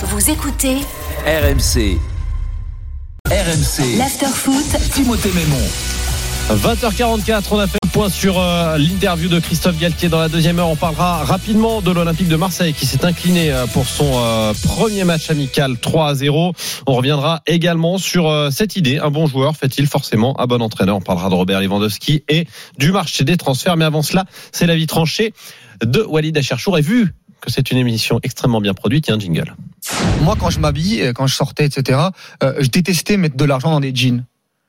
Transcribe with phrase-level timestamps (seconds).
[0.00, 0.76] Vous écoutez
[1.26, 1.98] RMC.
[3.26, 3.98] RMC.
[3.98, 5.56] l'afterfoot Timothée Mémon.
[6.50, 10.60] 20h44, on a fait le point sur euh, l'interview de Christophe Galtier dans la deuxième
[10.60, 10.68] heure.
[10.68, 15.02] On parlera rapidement de l'Olympique de Marseille qui s'est incliné euh, pour son euh, premier
[15.02, 16.52] match amical 3 à 0.
[16.86, 18.98] On reviendra également sur euh, cette idée.
[18.98, 20.98] Un bon joueur fait-il forcément un bon entraîneur?
[20.98, 22.46] On parlera de Robert Lewandowski et
[22.78, 23.76] du marché des transferts.
[23.76, 25.34] Mais avant cela, c'est la vie tranchée
[25.84, 26.78] de Walid Acharchour.
[26.78, 29.56] Et vu que c'est une émission extrêmement bien produite, il y a un jingle.
[30.22, 31.98] Moi, quand je m'habille, euh, quand je sortais, etc.,
[32.42, 34.24] euh, je détestais mettre de l'argent dans des jeans.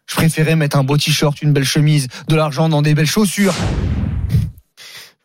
[0.07, 3.53] Je préférais mettre un beau t-shirt, une belle chemise, de l'argent dans des belles chaussures.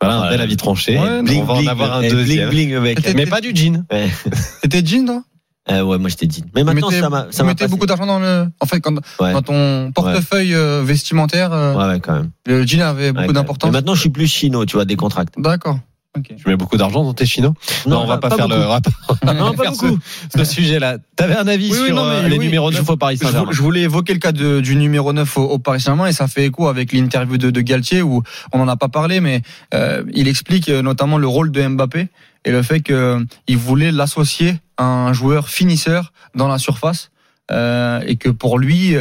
[0.01, 0.99] Voilà, un bel avis tranché.
[0.99, 2.49] Ouais, on va en avoir un eh, deuxième.
[2.49, 3.15] Bling, bling, mec.
[3.15, 3.85] Mais pas du jean.
[3.91, 4.09] Ouais.
[4.61, 5.23] C'était jean, toi?
[5.71, 6.43] Euh, ouais, moi j'étais dit.
[6.53, 7.67] Mais maintenant mettais- ça m'a, tu ça passé.
[7.67, 8.47] beaucoup d'argent dans le.
[8.59, 9.33] En fait, quand, Ouais.
[9.33, 12.29] dans ton portefeuille euh, vestimentaire, euh, Ouais, ouais, quand même.
[12.45, 13.71] le jean avait beaucoup d'importance.
[13.71, 15.41] Mais maintenant je suis plus chino, tu vois, décontracté.
[15.41, 15.79] D'accord.
[16.17, 16.33] Ok.
[16.37, 17.53] Tu mets beaucoup d'argent dans tes chinos
[17.85, 18.93] Non, on va pas, faire le rapport.
[19.25, 19.99] Non, pas faire beaucoup.
[20.33, 20.97] ce, ce sujet-là.
[21.15, 22.95] T'avais un avis Oui, oui, sur non, mais euh, les oui, numéros 9 je- au
[22.97, 25.81] Paris Je, Saint-Germain je voulais évoquer le cas de- du numéro 9 au, au Paris
[25.81, 28.87] Saint-Germain et ça fait écho avec l'interview de, de Galtier où on n'en a pas
[28.89, 29.41] parlé, mais
[29.73, 32.07] euh, il explique euh, notamment le rôle de Mbappé
[32.45, 37.11] et le fait qu'il voulait l'associer à un joueur finisseur dans la surface
[37.51, 38.95] euh, et que pour lui,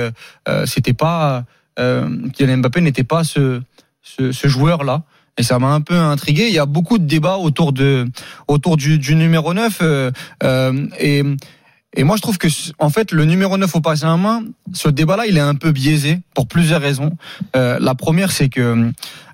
[0.66, 1.44] c'était pas
[1.78, 3.60] euh, Kylian Mbappé n'était pas ce,
[4.02, 5.02] ce, ce joueur-là.
[5.36, 6.46] Et ça m'a un peu intrigué.
[6.46, 8.06] Il y a beaucoup de débats autour de
[8.46, 10.10] autour du, du numéro 9 euh,
[10.42, 11.22] euh, et
[11.96, 15.26] et moi, je trouve que, en fait, le numéro 9 au Paris Saint-Germain, ce débat-là,
[15.26, 17.12] il est un peu biaisé pour plusieurs raisons.
[17.54, 18.90] Euh, la première, c'est que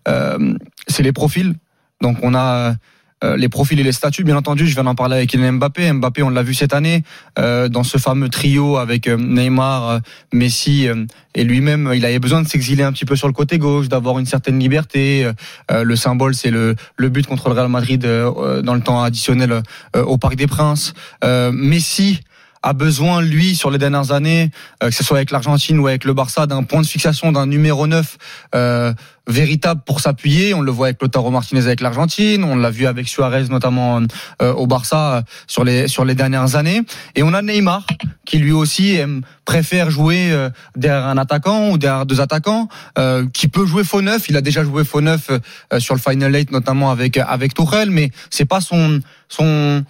[0.08, 0.54] euh,
[0.86, 1.54] c'est les profils.
[2.02, 2.74] Donc, on a
[3.22, 4.66] euh, les profils et les statuts, bien entendu.
[4.66, 5.92] Je viens d'en parler avec Mbappé.
[5.92, 7.02] Mbappé, on l'a vu cette année
[7.38, 9.98] euh, dans ce fameux trio avec euh, Neymar, euh,
[10.32, 10.88] Messi
[11.34, 11.90] et lui-même.
[11.94, 14.58] Il avait besoin de s'exiler un petit peu sur le côté gauche, d'avoir une certaine
[14.58, 15.30] liberté.
[15.70, 19.62] Le symbole, c'est le, le but contre le Real Madrid dans le temps additionnel
[19.94, 20.92] au Parc des Princes.
[21.22, 22.20] Messi
[22.62, 24.50] a besoin, lui, sur les dernières années,
[24.82, 27.46] euh, que ce soit avec l'Argentine ou avec le Barça, d'un point de fixation, d'un
[27.46, 28.18] numéro 9
[28.54, 28.92] euh,
[29.30, 30.52] véritable pour s'appuyer.
[30.54, 34.00] On le voit avec Lautaro Martinez avec l'Argentine, on l'a vu avec Suarez notamment
[34.42, 36.82] euh, au Barça euh, sur les sur les dernières années.
[37.14, 37.86] Et on a Neymar
[38.26, 43.26] qui lui aussi aime, préfère jouer euh, derrière un attaquant ou derrière deux attaquants, euh,
[43.32, 44.28] qui peut jouer faux neuf.
[44.28, 45.30] Il a déjà joué faux neuf
[45.78, 49.84] sur le Final Eight notamment avec avec Tuchel, mais c'est pas son son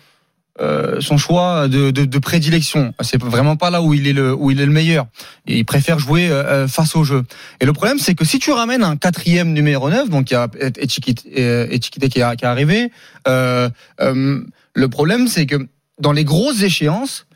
[0.61, 2.93] euh, son choix de, de, prédilection.
[3.01, 5.07] C'est vraiment pas là où il est le où il est le meilleur.
[5.47, 7.23] Il préfère jouer euh, face au jeu.
[7.61, 10.37] Et le problème, c'est que si tu ramènes un quatrième numéro 9, donc il y
[10.37, 10.49] a
[10.83, 12.91] Etiquette qui, est- arrivé,
[13.29, 14.43] euh, euh,
[14.75, 15.69] le problème, c'est que
[15.99, 17.27] dans les grosses échéances,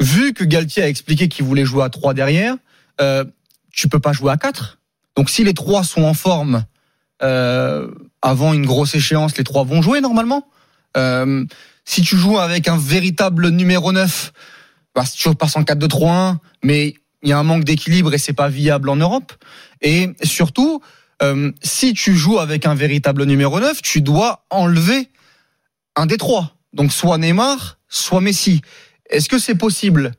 [0.00, 2.56] vu que Galtier a expliqué qu'il voulait jouer à 3 derrière,
[3.00, 3.24] euh,
[3.72, 4.78] tu peux pas jouer à 4.
[5.16, 6.64] Donc si les trois sont en forme
[7.22, 7.88] euh,
[8.22, 10.48] avant une grosse échéance, les trois vont jouer normalement.
[10.96, 11.44] Euh,
[11.84, 14.32] si tu joues avec un véritable numéro 9,
[14.94, 18.48] bah, tu passes en 4-2-3-1, mais il y a un manque d'équilibre et c'est pas
[18.48, 19.32] viable en Europe.
[19.80, 20.80] Et surtout,
[21.22, 25.08] euh, si tu joues avec un véritable numéro 9, tu dois enlever
[25.96, 26.56] un des trois.
[26.72, 28.60] Donc soit Neymar, soit Messi.
[29.10, 30.12] Est-ce que c'est possible?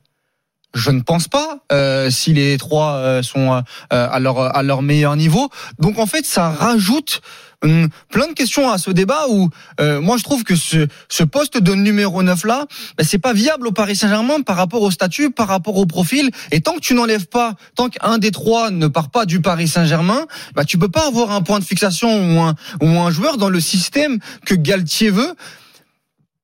[0.74, 4.82] Je ne pense pas euh, si les trois euh, sont euh, à leur à leur
[4.82, 5.50] meilleur niveau.
[5.80, 7.22] Donc en fait, ça rajoute
[7.64, 9.50] hum, plein de questions à ce débat où
[9.82, 12.66] euh, moi je trouve que ce, ce poste de numéro 9 là,
[12.98, 16.30] ben, c'est pas viable au Paris Saint-Germain par rapport au statut, par rapport au profil.
[16.52, 19.68] Et tant que tu n'enlèves pas, tant qu'un des trois ne part pas du Paris
[19.68, 23.38] Saint-Germain, bah tu peux pas avoir un point de fixation ou un ou un joueur
[23.38, 25.34] dans le système que Galtier veut.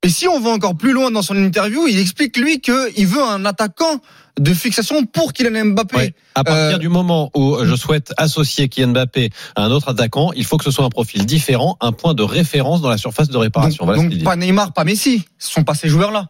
[0.05, 3.23] Et si on va encore plus loin dans son interview, il explique lui qu'il veut
[3.23, 3.99] un attaquant
[4.39, 5.95] de fixation pour Kylian Mbappé.
[5.97, 6.13] Ouais.
[6.35, 10.31] À partir Euh, du moment où je souhaite associer Kylian Mbappé à un autre attaquant,
[10.35, 13.29] il faut que ce soit un profil différent, un point de référence dans la surface
[13.29, 13.85] de réparation.
[13.87, 16.29] Donc, voilà pas Neymar, pas Messi, ce sont pas ces joueurs-là.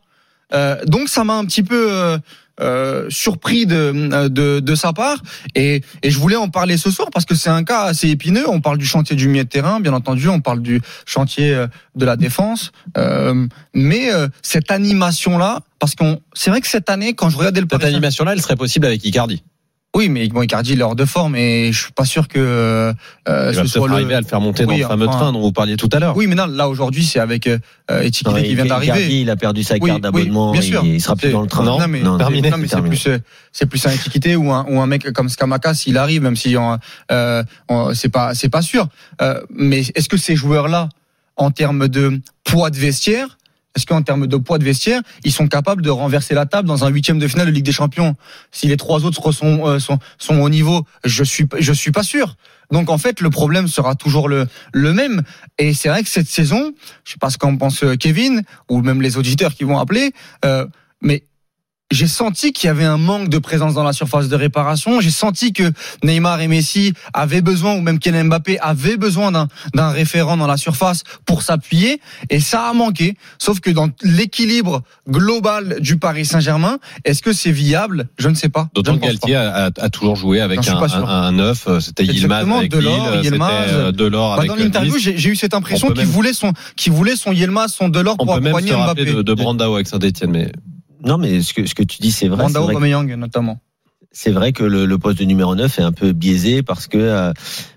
[0.53, 2.18] Euh, donc ça m'a un petit peu
[2.62, 5.18] euh, euh, surpris de, de de sa part
[5.56, 8.48] et, et je voulais en parler ce soir parce que c'est un cas assez épineux.
[8.48, 11.68] On parle du chantier du milieu de terrain, bien entendu, on parle du chantier euh,
[11.96, 17.13] de la défense, euh, mais euh, cette animation-là, parce qu'on c'est vrai que cette année,
[17.13, 19.44] quand je regardais le Cette animation-là, elle serait possible avec Icardi.
[19.95, 22.38] Oui, mais bon, Icardi il est hors de forme et je suis pas sûr que
[22.38, 22.94] euh,
[23.27, 25.07] Il va ce peut-être soit le arriver à le faire monter dans Oui, le fameux
[25.07, 26.15] enfin- train dont vous parliez tout à l'heure.
[26.18, 27.57] Oui, mais non, là aujourd'hui, c'est avec euh,
[27.89, 29.19] Etiquette Non, qui vient d'arriver.
[29.21, 30.51] Il a perdu sa Oui, carte oui, d'abonnement.
[30.51, 30.94] bien il-.
[30.95, 31.63] Il, sera plus dans le train.
[31.63, 32.50] Non, mais, Non, terminé.
[32.51, 33.18] non, mais c'est plus, euh,
[33.51, 36.56] c'est plus un étiqueté ou un, ou un mec comme Skamaka s'il arrive, même si
[36.57, 36.77] on,
[37.12, 38.88] euh, on- c'est pas, c'est pas sûr.
[39.21, 40.89] Euh, mais est-ce que ces joueurs-là,
[41.38, 43.38] en termes de poids de vestiaire,
[43.75, 46.86] est-ce qu'en termes de poids de vestiaire, ils sont capables de renverser la table dans
[46.86, 48.16] un huitième de finale de Ligue des Champions
[48.51, 52.04] Si les trois autres sont, euh, sont, sont au niveau, je suis, je suis pas
[52.04, 52.36] sûr.
[52.72, 55.24] Donc en fait, le problème sera toujours le, le même.
[55.57, 56.74] Et c'est vrai que cette saison,
[57.04, 60.13] je sais pas ce qu'en pense euh, Kevin ou même les auditeurs qui vont appeler,
[60.45, 60.66] euh,
[61.01, 61.24] mais
[61.92, 65.02] j'ai senti qu'il y avait un manque de présence dans la surface de réparation.
[65.02, 65.72] J'ai senti que
[66.04, 69.48] Neymar et Messi avaient besoin, ou même Kylian Mbappé avait besoin d'un,
[69.92, 72.02] référent dans la surface pour s'appuyer.
[72.32, 73.16] Et ça a manqué.
[73.38, 78.08] Sauf que dans l'équilibre global du Paris Saint-Germain, est-ce que c'est viable?
[78.18, 78.68] Je ne sais pas.
[78.74, 81.66] D'autant que Galtier a, a- a toujours joué avec Non, un, neuf.
[81.68, 83.70] euh, C'était Yilmaz Exactement, avec Delors, Lille, c'était Yilmaz.
[83.70, 86.94] euh, Delors Bah, avec dans l'interview, j'ai, eu cette impression qu'il même- voulait son, qu'il
[86.94, 89.18] voulait son Yelma, son Delors On pour peut même accompagner se rappeler Mbappé.
[89.18, 90.52] de, de Brandao avec Saint-Etienne, mais
[91.06, 92.44] Non, mais ce que, ce que tu dis, c'est vrai.
[92.48, 93.60] Que- Aubameyang, notamment.
[94.17, 96.97] C'est vrai que le, le poste de numéro 9 est un peu biaisé parce que
[96.97, 97.33] euh,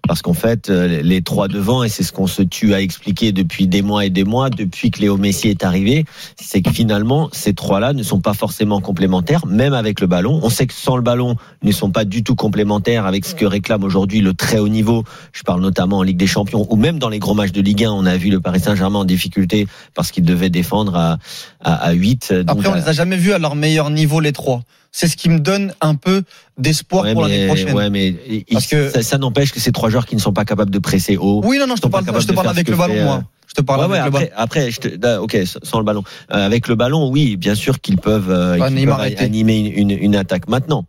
[0.06, 3.32] parce qu'en fait euh, les trois devant et c'est ce qu'on se tue à expliquer
[3.32, 6.04] depuis des mois et des mois depuis que Léo Messi est arrivé,
[6.40, 10.38] c'est que finalement ces trois-là ne sont pas forcément complémentaires même avec le ballon.
[10.44, 13.34] On sait que sans le ballon, ils ne sont pas du tout complémentaires avec ce
[13.34, 15.02] que réclame aujourd'hui le très haut niveau.
[15.32, 17.84] Je parle notamment en Ligue des Champions ou même dans les gros matchs de Ligue
[17.84, 21.18] 1, on a vu le Paris Saint-Germain en difficulté parce qu'il devait défendre à
[21.64, 24.20] à, à 8 donc, Après, on euh, les a jamais vus à leur meilleur niveau,
[24.20, 24.62] les trois.
[24.90, 26.22] C'est ce qui me donne un peu
[26.56, 27.74] d'espoir Ouais, pour l'année prochaine.
[27.74, 30.32] ouais, mais il- Parce que- ça, ça n'empêche que ces trois joueurs qui ne sont
[30.32, 31.42] pas capables de presser haut.
[31.44, 33.16] Oui, non, non, je te parle, capables je te parle avec le ballon, moi.
[33.16, 34.26] euh, Je te parle Ouais, avec ouais, le ballon.
[34.34, 36.02] après, après, je te, da- ok, sans le ballon.
[36.32, 39.98] Euh, avec le ballon, oui, bien sûr qu'ils peuvent, euh, qu'ils peuvent animer une, une,
[39.98, 40.48] une attaque.
[40.48, 40.86] Maintenant,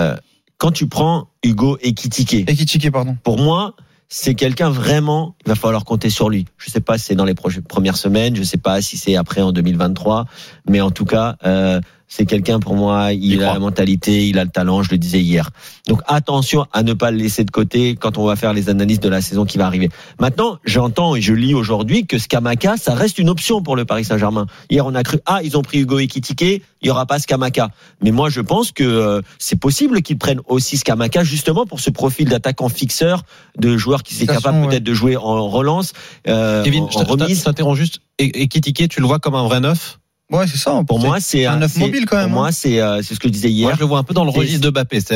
[0.00, 0.16] euh,
[0.58, 3.16] quand tu prends Hugo Ekitike, Et Kitike, pardon.
[3.24, 3.74] pour moi,
[4.08, 6.46] c'est quelqu'un vraiment, il va falloir compter sur lui.
[6.58, 9.40] Je sais pas si c'est dans les premières semaines, je sais pas si c'est après
[9.40, 10.26] en 2023,
[10.68, 11.80] mais en tout cas, euh,
[12.14, 13.54] c'est quelqu'un pour moi, il a crois.
[13.54, 15.48] la mentalité, il a le talent, je le disais hier.
[15.88, 19.00] Donc attention à ne pas le laisser de côté quand on va faire les analyses
[19.00, 19.88] de la saison qui va arriver.
[20.20, 24.04] Maintenant, j'entends et je lis aujourd'hui que Skamaka, ça reste une option pour le Paris
[24.04, 24.44] Saint-Germain.
[24.68, 27.70] Hier, on a cru, ah, ils ont pris Hugo Ekitike, il y aura pas Skamaka.
[28.02, 31.88] Mais moi, je pense que euh, c'est possible qu'ils prennent aussi Skamaka justement pour ce
[31.88, 33.22] profil d'attaquant fixeur,
[33.56, 34.68] de joueur qui est capable ouais.
[34.68, 35.94] peut-être de jouer en relance,
[36.28, 38.00] euh, Kevin, en, je en t'interromps juste.
[38.18, 39.98] Et, et Kitike, tu le vois comme un vrai neuf?
[40.32, 40.82] Ouais, c'est ça.
[40.86, 42.42] Pour moi, c'est un neuf c'est- mobile, quand même, Pour hein.
[42.44, 43.74] moi, c'est euh, c'est ce que je disais Moi, hier.
[43.74, 44.70] je le vois un peu dans le registre de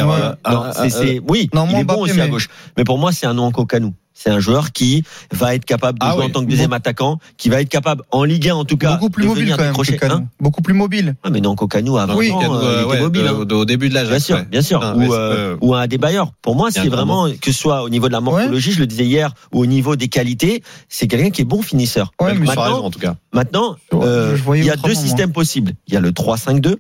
[0.07, 0.15] Ouais.
[0.47, 2.49] euh, c'est, oui, Non, il moi, est bon aussi à gauche.
[2.77, 3.95] Mais pour moi, c'est un nom Kokanou.
[4.19, 6.27] C'est un joueur qui va être capable de Ah jouer oui.
[6.27, 8.95] en tant que deuxième attaquant, qui va être capable en Ligue 1 en tout cas
[8.95, 10.11] Beaucoup plus de mobile, venir quand même.
[10.11, 11.17] Hein Beaucoup plus mobile.
[11.23, 13.23] ah, mais non, Kokanou avant, Oui, euh, Canou, il euh, était ouais, mobile.
[13.23, 13.45] de- hein.
[13.45, 14.09] de- au début de l'âge.
[14.09, 14.81] Bien sûr, bien sûr.
[14.97, 15.17] Ou, euh,
[15.53, 16.33] euh, ou un Adebayor.
[16.41, 19.05] Pour moi, c'est vraiment, que ce soit au niveau de la morphologie, je le disais
[19.05, 22.11] hier, ou au niveau des qualités, c'est quelqu'un qui est bon finisseur.
[22.19, 23.17] Ouais, mais tu as maintenant, raison, en tout cas.
[23.35, 25.01] maintenant euh, il y a deux moi.
[25.03, 25.73] systèmes possibles.
[25.89, 26.77] Il y a le 3-5-2,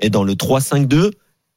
[0.00, 1.12] et dans le 3-5-2,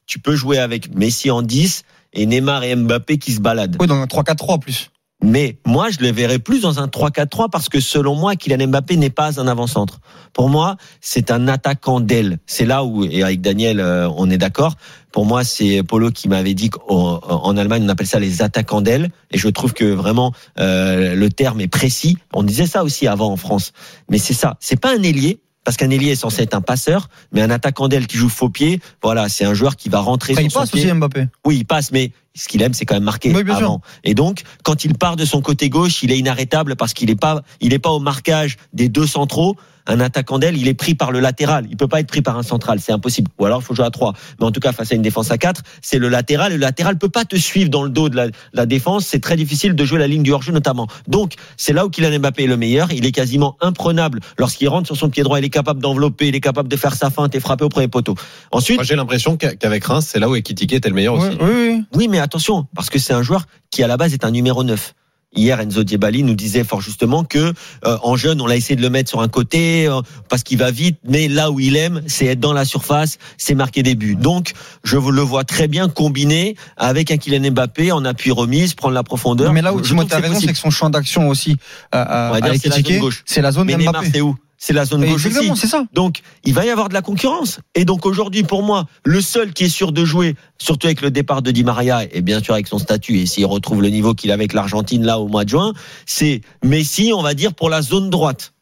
[0.06, 1.82] tu peux jouer avec Messi en 10
[2.14, 3.76] et Neymar et Mbappé qui se baladent.
[3.78, 4.90] Oui, dans un 3-4-3 en plus.
[5.22, 8.96] Mais moi, je le verrais plus dans un 3-4-3 parce que selon moi, Kylian Mbappé
[8.96, 10.00] n'est pas un avant-centre.
[10.32, 12.38] Pour moi, c'est un attaquant d'aile.
[12.46, 14.74] C'est là où, et avec Daniel, euh, on est d'accord.
[15.10, 18.80] Pour moi, c'est Polo qui m'avait dit qu'en en Allemagne, on appelle ça les attaquants
[18.80, 19.10] d'aile.
[19.32, 22.16] Et je trouve que vraiment, euh, le terme est précis.
[22.32, 23.72] On disait ça aussi avant en France.
[24.08, 24.56] Mais c'est ça.
[24.60, 25.40] C'est pas un ailier.
[25.64, 28.48] Parce qu'un ailier est censé être un passeur, mais un attaquant d'aile qui joue faux
[28.48, 30.84] pied, voilà, c'est un joueur qui va rentrer il sur son passe pied.
[30.86, 31.26] aussi Mbappé.
[31.44, 33.80] Oui, il passe, mais ce qu'il aime, c'est quand même marquer Oui, avant.
[34.04, 37.16] Et donc, quand il part de son côté gauche, il est inarrêtable parce qu'il est
[37.20, 39.56] pas, il est pas au marquage des deux centraux.
[39.90, 41.66] Un attaquant d'aile, il est pris par le latéral.
[41.70, 43.30] Il peut pas être pris par un central, c'est impossible.
[43.38, 44.12] Ou alors, il faut jouer à trois.
[44.38, 46.52] Mais en tout cas, face à une défense à quatre, c'est le latéral.
[46.52, 49.06] Le latéral peut pas te suivre dans le dos de la, la défense.
[49.06, 50.88] C'est très difficile de jouer la ligne du hors-jeu notamment.
[51.06, 52.92] Donc, c'est là où Kylian Mbappé est le meilleur.
[52.92, 55.38] Il est quasiment imprenable lorsqu'il rentre sur son pied droit.
[55.38, 57.88] Il est capable d'envelopper, il est capable de faire sa feinte et frapper au premier
[57.88, 58.14] poteau.
[58.52, 61.28] Ensuite, Moi, j'ai l'impression qu'a- qu'avec Reims, c'est là où Ekitike était le meilleur Oui,
[61.28, 61.38] aussi.
[61.40, 61.84] oui, oui.
[61.94, 64.62] Oui, mais attention, parce que c'est un joueur qui à la base est un numéro
[64.62, 64.94] 9.
[65.34, 67.52] Hier, Enzo Diebali nous disait fort justement que
[67.84, 70.56] euh, en jeune, on l'a essayé de le mettre sur un côté euh, parce qu'il
[70.56, 73.94] va vite, mais là où il aime, c'est être dans la surface, c'est marquer des
[73.94, 74.16] buts.
[74.16, 74.52] Donc,
[74.84, 78.94] je vous le vois très bien combiné avec un Kylian Mbappé en appui remise, prendre
[78.94, 79.52] la profondeur.
[79.52, 81.28] Mais là où Je Timothée trouve a que c'est raison, c'est que son champ d'action
[81.28, 81.52] aussi
[81.94, 83.22] euh, à, à c'est la zone gauche.
[83.26, 84.10] c'est la zone Mais Neymar, d'Mbappé.
[84.14, 84.34] c'est où?
[84.60, 85.62] C'est la zone gauche Exactement, aussi.
[85.62, 85.84] c'est ça.
[85.92, 87.60] Donc, il va y avoir de la concurrence.
[87.76, 91.12] Et donc, aujourd'hui, pour moi, le seul qui est sûr de jouer, surtout avec le
[91.12, 94.14] départ de Di Maria, et bien sûr avec son statut, et s'il retrouve le niveau
[94.14, 95.74] qu'il a avec l'Argentine là au mois de juin,
[96.06, 98.52] c'est Messi, on va dire, pour la zone droite.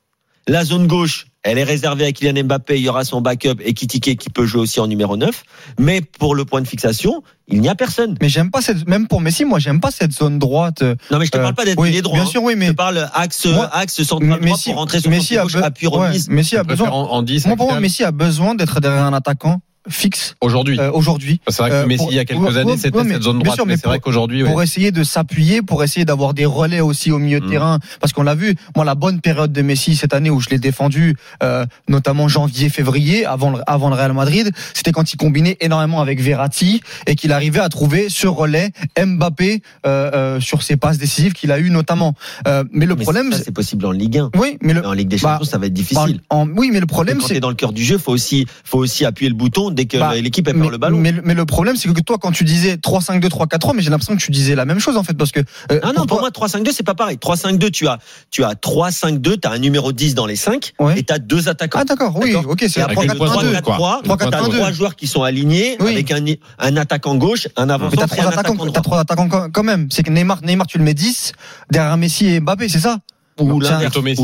[0.47, 3.73] La zone gauche, elle est réservée à Kylian Mbappé, il y aura son backup et
[3.73, 5.43] Kitike qui peut jouer aussi en numéro 9.
[5.79, 8.17] Mais pour le point de fixation, il n'y a personne.
[8.21, 10.83] Mais j'aime pas cette, même pour Messi, moi j'aime pas cette zone droite.
[10.83, 12.15] euh, Non, mais je te parle pas d'être oui, droit.
[12.17, 12.27] Bien hein.
[12.27, 15.11] sûr, oui, Je mais te parle axe, Moi, axe central droit Messi, pour rentrer sur
[15.11, 16.29] Messi son a, gauche, be- appui ouais, remise.
[16.29, 16.91] Messi a Je besoin.
[16.91, 17.47] en, en 10.
[17.47, 17.81] Moi, pour moi.
[17.81, 20.79] Messi a besoin d'être derrière un attaquant fixe Aujourd'hui.
[20.79, 21.41] euh, aujourd'hui.
[21.49, 23.37] C'est vrai que euh, Messi, pour- il y a quelques années, c'était ouais, cette zone
[23.39, 23.57] bien droite.
[23.57, 24.51] sûr, mais mais c'est vrai pour- qu'aujourd'hui, ouais.
[24.51, 27.51] pour essayer de s'appuyer, pour essayer d'avoir des relais aussi au milieu de Mm.
[27.51, 27.79] terrain.
[28.01, 30.59] Parce qu'on l'a vu, moi, la bonne période de Messi cette année où je l'ai
[30.59, 35.57] défendu, euh, notamment janvier, février, avant le, avant le Real Madrid, c'était quand il combinait
[35.61, 40.77] énormément avec Verratti et qu'il arrivait à trouver ce relais Mbappé euh, euh, sur ses
[40.77, 42.15] passes décisives qu'il a eu notamment.
[42.49, 44.31] Euh, mais le Mais problème, c'est- c'est possible en Ligue 1.
[44.39, 46.21] oui, mais le, En Ligue des bah, Champions, ça va être difficile.
[46.31, 48.47] en- en- oui, mais le problème, quand c'est dans le cœur du jeu, faut aussi,
[48.65, 50.99] faut aussi appuyer le bouton dès que Bah, l'équipe perd le ballon.
[50.99, 54.17] Mais, mais le problème, c'est que toi, quand tu disais 3-5-2, 3-4-3, mais j'ai l'impression
[54.17, 55.41] que tu disais la même chose en fait, parce que.
[55.71, 57.19] euh, Ah non, pour toi- moi 3-5-2 c'est pas pareil.
[57.19, 57.99] 3-5-2 tu as
[58.31, 60.99] tu as 3-5-2, tu as un numéro 10 dans les 5 Ouais.
[60.99, 61.79] et tu as deux attaquants.
[61.83, 63.17] Ah d'accord, oui, ok, c'est Et la Avec une 3-4-1-2.
[63.17, 64.01] pointe 3-4-3, quoi.
[64.03, 64.57] t'as 3-4-1-2.
[64.57, 65.93] trois joueurs qui sont alignés Oui.
[65.93, 66.25] avec un,
[66.59, 68.81] un attaquant gauche, un avant Mais t'as trois attaquants, attaquant t'as droit.
[68.83, 69.89] trois attaquants quand- quand même.
[69.91, 71.33] C'est que Neymar, Neymar, tu le mets 10
[71.71, 72.99] derrière Messi et Mbappé, c'est ça?
[73.39, 73.93] Ou l'inverse.
[73.93, 74.21] plutôt Messi,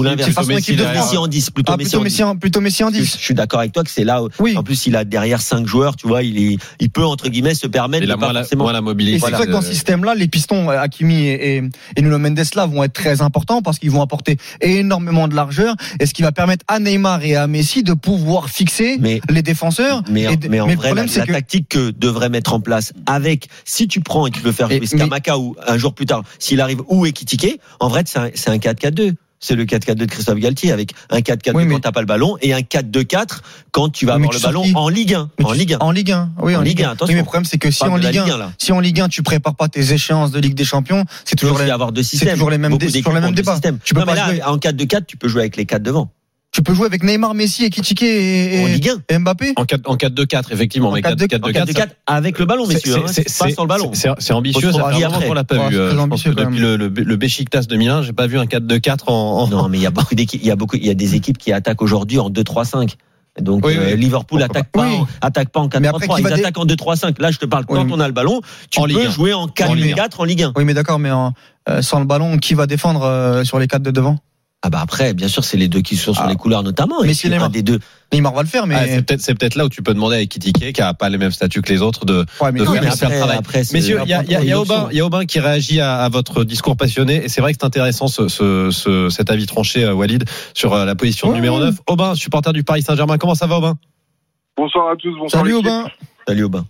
[1.19, 2.04] en 10, plutôt Ah, Messi plutôt en 10.
[2.04, 3.16] Messi, en, plutôt Messi en Je, 10.
[3.19, 4.23] je suis d'accord avec toi que c'est là.
[4.23, 4.54] où- Oui.
[4.57, 7.54] En plus, il a derrière cinq joueurs, tu vois, il, est, il peut entre guillemets
[7.54, 8.64] se permettre Il de a pas moins la, forcément.
[8.64, 9.16] moins la mobilité.
[9.16, 9.37] Et c'est Voilà.
[9.37, 11.62] vrai que dans ce système-là, les pistons Hakimi et, et,
[11.97, 15.75] et Nuno Mendes là vont être très importants parce qu'ils vont apporter énormément de largeur
[16.00, 19.42] et ce qui va permettre à Neymar et à Messi de pouvoir fixer Mais les
[19.42, 20.02] défenseurs.
[20.11, 21.90] Mais, Et de- mais en mais le vrai, problème, la, c'est la que tactique que
[21.90, 25.54] devrait mettre en place avec, si tu prends et tu veux faire jouer Skamaka ou
[25.66, 29.02] un jour plus tard, s'il arrive ou Ekitike, en vrai, c'est un, c'est un 4-4-2.
[29.45, 32.07] C'est le 4-4-2 de Christophe Galtier avec un 4-4-2 Oui, mais- quand t'as pas le
[32.07, 35.31] ballon et un 4-2-4 quand tu vas Oui, avoir le ballon qui en Ligue 1.
[35.41, 35.79] Mais En Ligue 1.
[35.81, 36.31] En Ligue 1.
[36.41, 36.93] Oui, En en Ligue Ligue 1, 1.
[36.93, 37.07] attention.
[37.09, 38.53] Oui, mais le problème, c'est que si en Ligue 1, Ligue 1, là.
[38.57, 41.59] si en Ligue 1, tu prépares pas tes échéances de Ligue des Champions, c'est toujours
[41.59, 42.35] les, avoir deux systèmes.
[42.35, 43.59] toujours les mêmes dé- sur les mêmes débats.
[43.85, 45.83] Tu peux non, pas mais là, jouer- en 4-2-4, tu peux jouer avec les 4
[45.83, 46.09] devant.
[46.53, 49.15] Tu peux jouer avec Neymar, Messi, Ekitike et, En et, Ligue 1.
[49.15, 49.55] et Mbappé.
[49.57, 50.91] En 4 en 4-2-4, effectivement.
[50.91, 52.97] En mais 4-2-4, 4-2-4, En 4-2-4 avec le ballon, messieurs.
[52.99, 53.91] hein, c'est- c'est pas sans le ballon.
[53.95, 55.75] C'est c'est ambitieux, ça fait qu'on l'a pas Ouais, vu.
[55.77, 55.81] c'est
[56.29, 59.69] euh, depuis le, le, le de Milan, j'ai pas vu un 4-2-4 en, en- Non,
[59.71, 61.39] mais il y a beaucoup d'équipes, il y a beaucoup, il y a des équipes
[61.39, 62.97] qui attaquent aujourd'hui en 2-3-5.
[63.41, 63.97] Donc Oui, euh, oui.
[63.97, 64.95] Liverpool Pourquoi attaque pas, Oui.
[64.97, 67.19] en, attaque pas en Mais après, 4-3-3, qui ils attaquent en 2-3-5.
[67.19, 69.11] Là, je te parle quand on a le ballon, tu En peux Ligue 1.
[69.11, 70.53] jouer en En Ligue 4-4 en Ligue 1.
[70.55, 71.33] Oui, mais d'accord, mais en-
[71.71, 74.19] euh, sans le ballon, qui va défendre euh, sur les quatre de devant?
[74.64, 76.28] Ah bah après, bien sûr, c'est les deux qui sont sur Ah.
[76.28, 77.02] les couleurs notamment.
[77.02, 77.81] Mais puis, Neymar- des deux.
[78.12, 78.76] Neymar va le faire, mais.
[78.78, 81.09] Ah, c'est peut-être c'est peut-être là où tu peux demander à Ekitike, qui a pas
[81.09, 83.37] les mêmes statuts que les autres, de, Ouais, mais de faire mais le travail.
[83.38, 84.88] après, c'est- Messieurs, il y a, y a- y a Aubin, option.
[84.92, 87.59] il y a Aubin qui réagit à, à votre discours passionné, et c'est vrai que
[87.61, 91.35] c'est intéressant ce, ce, ce- cet avis tranché, euh, Walid, sur euh, la position Ouais.
[91.35, 91.75] numéro 9.
[91.88, 93.76] Aubin, supporter du Paris Saint-Germain, comment ça va Aubin?
[94.57, 95.54] Bonsoir à tous, bonsoir Salut.
[95.54, 95.87] Aubin.
[96.28, 96.66] Salut Aubin.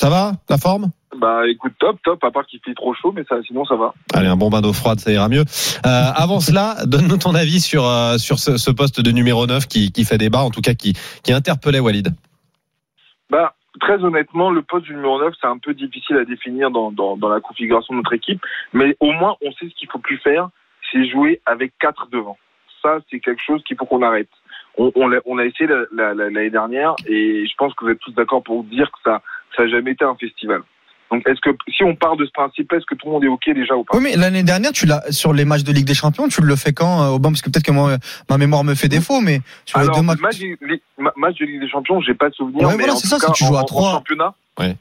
[0.00, 0.34] Ça va?
[0.48, 0.90] La forme?
[1.16, 3.94] Bah écoute, top, top, à part qu'il fait trop chaud, mais ça, sinon ça va.
[4.14, 5.40] Allez, un bon bain d'eau froide, ça ira mieux.
[5.86, 9.66] Euh, avant cela, donne-nous ton avis sur, euh, sur ce, ce poste de numéro 9
[9.66, 10.92] qui, qui fait débat, en tout cas qui,
[11.24, 12.08] qui interpellait Walid.
[13.30, 16.90] Bah, très honnêtement, le poste du numéro 9, c'est un peu difficile à définir dans,
[16.92, 18.40] dans, dans la configuration de notre équipe,
[18.72, 20.48] mais au moins on sait ce qu'il faut plus faire,
[20.92, 22.36] c'est jouer avec quatre devant.
[22.82, 24.28] Ça, c'est quelque chose qu'il faut qu'on arrête.
[24.76, 27.98] On, on, a essayé la- la- la- l'année dernière et je pense que vous êtes
[27.98, 29.20] tous d'accord pour dire que ça
[29.56, 30.62] ça n'a jamais été un festival.
[31.10, 33.28] Donc, est-ce que si on part de ce principe, est-ce que tout le monde est
[33.28, 33.96] ok déjà ou pas?
[33.96, 36.54] Oui, mais l'année dernière, tu l'as sur les matchs de Ligue des Champions, tu le
[36.56, 37.30] fais quand, euh, Aubin?
[37.30, 37.96] Parce que peut-être que moi,
[38.28, 40.20] ma mémoire me fait défaut, mais sur les deux matchs.
[40.20, 40.58] match, de-
[40.98, 42.66] ma- match de Ligue des Champions, j'ai pas de souvenir.
[42.66, 43.92] Ouais, mais voilà, en c'est ça, cas, si tu joues en- à en trois.
[43.92, 44.34] championnat.
[44.58, 44.76] Ouais.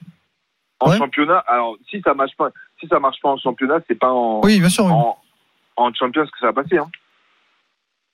[0.79, 0.97] En Ouais.
[0.97, 4.41] championnat, alors si ça marche pas, si ça marche pas en championnat, c'est pas en,
[4.43, 4.85] Oui, bien sûr.
[4.85, 4.91] oui.
[4.91, 5.17] en,
[5.77, 6.77] en Champions que ça va passer.
[6.77, 6.89] Hein.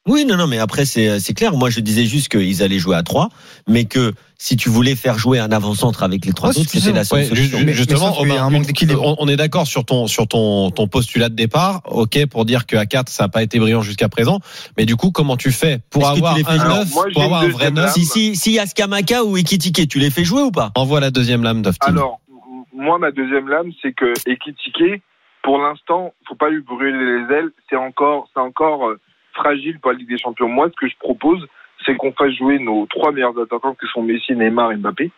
[0.06, 1.54] Oui, non, non, mais après, c'est c'est clair.
[1.56, 3.30] Moi, je disais juste qu'ils allaient jouer à 3,
[3.70, 7.06] mais que si tu voulais faire jouer un avant-centre avec les trois autres, c'était la
[7.06, 7.60] seule Ouais, solution.
[7.66, 8.50] Mais- justement, mais a.
[9.00, 12.66] On, on est d'accord sur ton sur ton ton postulat de départ, ok, pour dire
[12.66, 14.42] qu'à 4 ça n'a pas été brillant jusqu'à présent,
[14.78, 17.24] mais du coup comment tu fais pour que avoir un jouer 9, moi, j'ai pour
[17.24, 17.94] avoir un vrai deuxième 9 lame.
[17.94, 20.72] Si, si, si y a Skamaka ou Ekitike, tu les fais jouer ou pas?
[20.76, 21.88] Envoie la deuxième lame d'Oftin.
[21.88, 22.20] Alors,
[22.76, 25.02] moi, ma deuxième lame, c'est que Ekitike,
[25.44, 27.50] pour l'instant, faut pas lui brûler les ailes.
[27.70, 29.00] C'est encore, c'est encore euh,
[29.34, 30.48] fragile pour la Ligue des Champions.
[30.48, 31.48] Moi, ce que je propose,
[31.86, 35.12] c'est qu'on fasse jouer nos trois meilleurs attaquants, qui sont Messi, Neymar et Mbappé.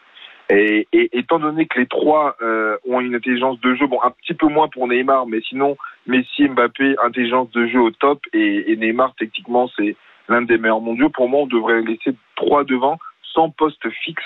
[0.50, 4.12] Et, et étant donné que les trois euh, ont une intelligence de jeu, bon, un
[4.12, 8.72] petit peu moins pour Neymar, mais sinon, Messi, Mbappé, intelligence de jeu au top, et,
[8.72, 9.95] et Neymar, techniquement, c'est
[10.29, 11.10] l'un des meilleurs mondiaux.
[11.10, 13.00] Pour moi, on devrait laisser trois devant,
[13.34, 14.24] sans poste fixe.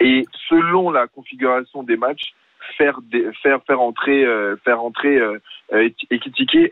[0.00, 2.34] Et selon la configuration des matchs,
[2.76, 2.98] faire
[3.42, 5.38] faire faire entrer euh, faire entrer euh,
[5.72, 5.88] euh,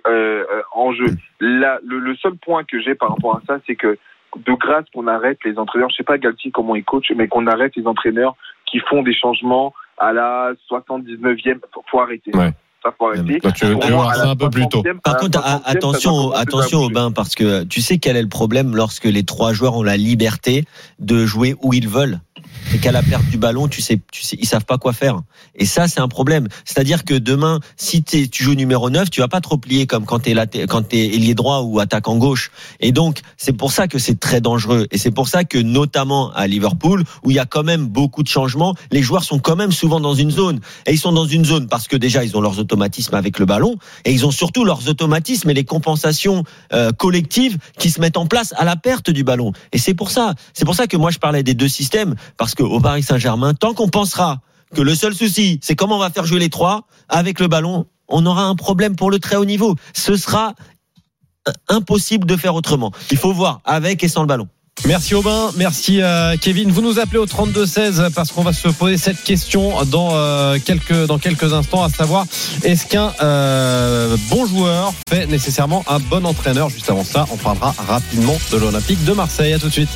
[0.06, 1.06] euh, en jeu.
[1.40, 3.98] Là, le, le seul point que j'ai par rapport à ça, c'est que
[4.36, 5.90] de grâce qu'on arrête les entraîneurs.
[5.90, 9.14] Je sais pas Galtier comment il coach, mais qu'on arrête les entraîneurs qui font des
[9.14, 11.58] changements à la 79e.
[11.72, 12.30] Faut, faut arrêter.
[12.34, 12.50] Ouais.
[12.82, 13.38] Ça faut arrêter.
[13.40, 14.82] Toi, tu, ça un peu plus tôt.
[14.82, 16.94] 60e, à Par contre, a- 60e, ça attention, attention à au bouger.
[16.94, 19.96] bain, parce que tu sais quel est le problème lorsque les trois joueurs ont la
[19.96, 20.64] liberté
[20.98, 22.20] de jouer où ils veulent.
[22.74, 25.20] et qu'à la perte du ballon, tu sais, tu sais, ils savent pas quoi faire.
[25.56, 26.46] Et ça, c'est un problème.
[26.64, 30.20] C'est-à-dire que demain, si tu joues numéro 9, tu vas pas te replier comme quand
[30.20, 32.50] t'es là, quand t'es ailier droit ou attaquant gauche.
[32.78, 34.86] Et donc, c'est pour ça que c'est très dangereux.
[34.90, 38.22] Et c'est pour ça que, notamment à Liverpool, où il y a quand même beaucoup
[38.22, 40.60] de changements, les joueurs sont quand même souvent dans une zone.
[40.86, 43.46] Et ils sont dans une zone parce que déjà, ils ont leurs automatismes avec le
[43.46, 48.16] ballon, et ils ont surtout leurs automatismes et les compensations euh, collectives qui se mettent
[48.16, 49.52] en place à la perte du ballon.
[49.72, 52.54] Et c'est pour ça, c'est pour ça que moi je parlais des deux systèmes, parce
[52.54, 54.40] qu'au Paris Saint-Germain, tant qu'on pensera
[54.74, 57.86] que le seul souci, c'est comment on va faire jouer les trois avec le ballon,
[58.08, 59.74] on aura un problème pour le très haut niveau.
[59.94, 60.54] Ce sera
[61.48, 62.92] euh, impossible de faire autrement.
[63.10, 64.48] Il faut voir avec et sans le ballon.
[64.86, 66.72] Merci Aubin, merci euh, Kevin.
[66.72, 71.06] Vous nous appelez au 32-16 parce qu'on va se poser cette question dans, euh, quelques,
[71.06, 72.24] dans quelques instants, à savoir
[72.64, 76.70] est-ce qu'un euh, bon joueur fait nécessairement un bon entraîneur?
[76.70, 79.52] Juste avant ça, on parlera rapidement de l'Olympique de Marseille.
[79.52, 79.90] À tout de suite.